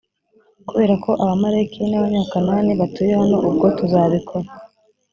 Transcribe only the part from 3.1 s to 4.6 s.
hano ubwo tuzabikora